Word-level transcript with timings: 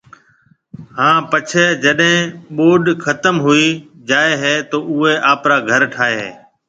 ھان 0.97 1.17
پڇيَ 1.31 1.65
جڏَي 1.83 2.15
ٻوڏ 2.55 2.83
ختم 3.03 3.35
ھوئيَ 3.45 3.67
جائيَ 4.09 4.31
ھيََََ 4.41 4.55
تو 4.69 4.77
او 4.89 4.97
آپرا 5.31 5.57
گھر 5.69 5.81
ٺائيَ 5.93 6.15
ھيََََ 6.21 6.31